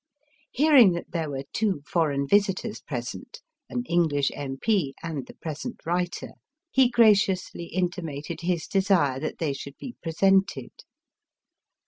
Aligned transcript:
Hearing 0.49 0.93
that 0.93 1.11
there 1.11 1.29
were 1.29 1.43
two 1.53 1.83
foreign 1.85 2.27
visitors 2.27 2.81
present, 2.81 3.43
an 3.69 3.83
English 3.85 4.31
M.P. 4.33 4.95
and 5.03 5.27
the 5.27 5.35
present 5.35 5.75
writer, 5.85 6.31
he 6.71 6.89
graciously 6.89 7.65
intimated 7.65 8.41
his 8.41 8.65
desire 8.65 9.19
that 9.19 9.37
they 9.37 9.53
should 9.53 9.77
be 9.77 9.93
pre 10.01 10.11
sented. 10.13 10.71